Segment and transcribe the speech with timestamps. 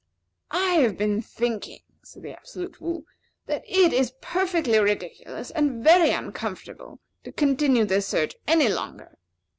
[0.49, 3.03] "I have been thinking," said the Absolute Fool,
[3.45, 9.19] "that it is perfectly ridiculous, and very uncomfortable, to continue this search any longer.